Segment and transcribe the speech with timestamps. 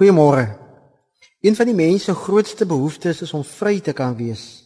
[0.00, 0.56] Goeiemôre.
[1.40, 4.64] Een van die mens se grootste behoeftes is om vry te kan wees.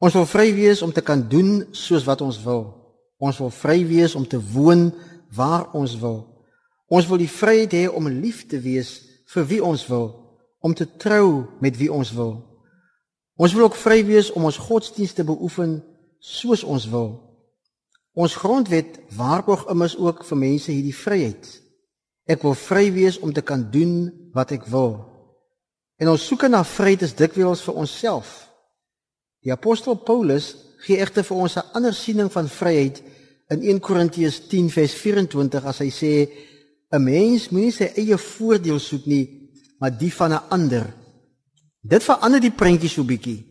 [0.00, 2.62] Ons wil vry wees om te kan doen soos wat ons wil.
[3.20, 4.86] Ons wil vry wees om te woon
[5.36, 6.16] waar ons wil.
[6.88, 8.94] Ons wil die vryheid hê om lief te wees
[9.34, 10.08] vir wie ons wil,
[10.64, 12.38] om te trou met wie ons wil.
[13.36, 15.82] Ons wil ook vry wees om ons godsdienste te beoefen
[16.24, 17.18] soos ons wil.
[18.16, 21.67] Ons grondwet waarborg immers ook vir mense hierdie vryheid.
[22.28, 24.98] Ek wil vry wees om te kan doen wat ek wil.
[25.98, 28.48] En ons soeke na vryheid is dikwels vir onsself.
[29.42, 30.52] Die apostel Paulus
[30.84, 33.02] gee egter vir ons 'n ander siening van vryheid
[33.50, 36.12] in 1 Korintiërs 10 vers 24 as hy sê
[36.92, 39.50] 'n mens moenie sy eie voordeel soek nie,
[39.80, 40.86] maar die van 'n ander.
[41.82, 43.44] Dit verander die prentjie so bietjie.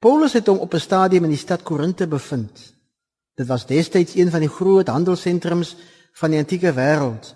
[0.00, 2.74] Paulus het hom op 'n stadium in die stad Korinte bevind.
[3.34, 5.76] Dit was destyds een van die groot handelssentrums
[6.12, 7.34] van die antieke wêreld.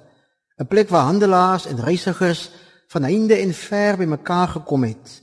[0.63, 2.51] 'n plek waar handelaars en reisigers
[2.87, 5.23] van heinde en ver bymekaar gekom het.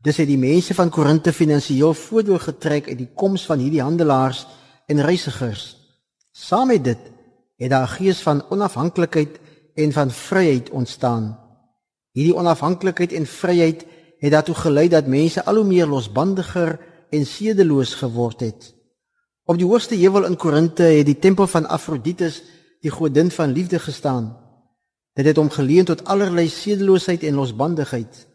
[0.00, 4.46] Dis het die mense van Korinte finansiëel voordeel getrek uit die koms van hierdie handelaars
[4.86, 5.76] en reisigers.
[6.32, 6.98] Saam met dit
[7.56, 9.38] het daar 'n gees van onafhanklikheid
[9.74, 11.38] en van vryheid ontstaan.
[12.12, 13.84] Hierdie onafhanklikheid en vryheid
[14.18, 18.74] het daartoe gelei dat mense al hoe meer losbandiger en sedeloos geword het.
[19.44, 22.42] Op die hoogste heuwel in Korinte het die tempel van Afrodites,
[22.80, 24.43] die godin van liefde gestaan.
[25.14, 28.26] Dit het hom geleen tot allerlei sedeloosheid en losbandigheid.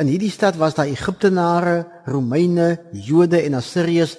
[0.00, 4.16] In hierdie stad was daar Egiptenare, Romeine, Jode en Assiriërs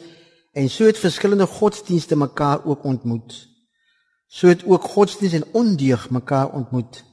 [0.54, 3.48] en so het verskillende godsdienste mekaar ook ontmoet.
[4.28, 7.04] So het ook godsdienst en ondeug mekaar ontmoet.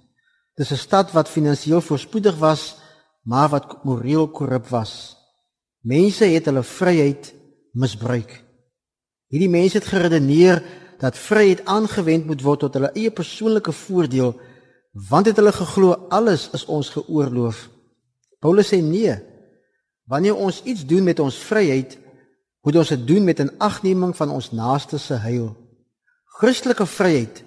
[0.55, 2.77] Dis 'n stad wat finansiëel voorspoedig was,
[3.23, 5.17] maar wat moreel korrup was.
[5.81, 7.35] Mense het hulle vryheid
[7.73, 8.45] misbruik.
[9.27, 10.63] Hierdie mense het geredeneer
[10.99, 14.41] dat vryheid aangewend moet word tot hulle eie persoonlike voordeel
[14.97, 17.67] Want het hulle geglo alles is ons geoorloof.
[18.41, 19.13] Paulus sê nee.
[20.09, 21.99] Wanneer ons iets doen met ons vryheid,
[22.65, 25.57] moet ons dit doen met 'n agneming van ons naaste se heil.
[26.39, 27.45] Christelike vryheid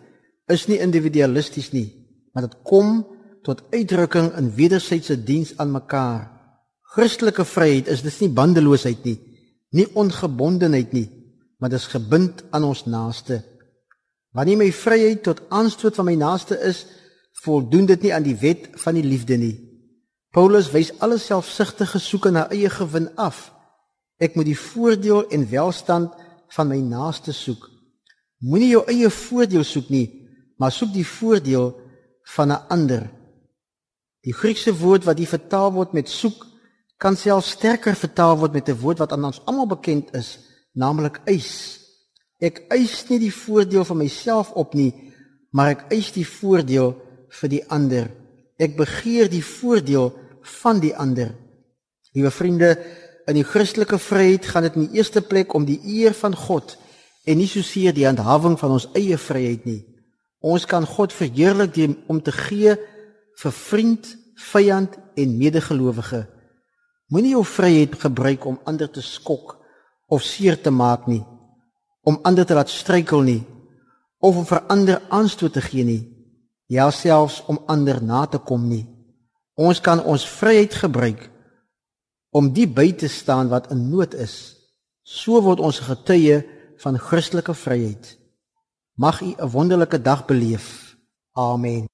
[0.47, 1.93] is nie individualisties nie,
[2.33, 3.05] maar dit kom
[3.43, 6.31] tot uitdrukking in wederwysige diens aan mekaar.
[6.81, 9.19] Christelike vryheid is dis nie bandeloosheid nie,
[9.69, 11.09] nie ongebondenheid nie,
[11.57, 13.43] maar dis gebind aan ons naaste.
[14.31, 16.85] Wanneer my vryheid tot aanstoot van my naaste is,
[17.43, 19.55] voldoen dit nie aan die wet van die liefde nie.
[20.35, 23.49] Paulus wys alle selfsugtige soeke na eie gewin af.
[24.19, 26.13] Ek moet die voordeel en welstand
[26.55, 27.69] van my naaste soek.
[28.39, 30.07] Moenie jou eie voordeel soek nie,
[30.59, 31.73] maar soek die voordeel
[32.35, 33.09] van 'n ander.
[34.21, 36.45] Die Griekse woord wat hier vertaal word met soek,
[36.97, 40.39] kan self sterker vertaal word met 'n woord wat aan ons almal bekend is,
[40.73, 41.79] naamlik eis.
[42.39, 44.93] Ek eis nie die voordeel van myself op nie,
[45.51, 46.95] maar ek eis die voordeel
[47.29, 48.09] vir die ander.
[48.59, 50.11] Ek begeer die voordeel
[50.61, 51.31] van die ander.
[52.15, 52.73] Liewe vriende,
[53.29, 56.73] in die Christelike vryheid gaan dit in die eerste plek om die eer van God
[57.29, 59.83] en nie soseer die handhawing van ons eie vryheid nie.
[60.41, 62.73] Ons kan God verheerlik deur om te gee
[63.39, 64.07] vir vriend,
[64.49, 66.23] vyand en medegelowige.
[67.13, 69.57] Moenie jou vryheid gebruik om ander te skok
[70.09, 71.21] of seer te maak nie,
[72.07, 73.43] om ander te laat struikel nie
[74.19, 76.01] of om vir ander aanstoot te gee nie
[76.69, 78.85] ja selfs om ander na te kom nie.
[79.59, 81.25] Ons kan ons vryheid gebruik
[82.31, 84.55] om die by te staan wat in nood is.
[85.03, 86.43] So word ons getuie
[86.79, 88.15] van Christelike vryheid.
[88.95, 90.95] Mag u 'n wonderlike dag beleef.
[91.33, 91.88] Amen.